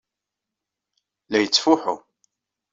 [1.31, 1.95] La yettfuḥu.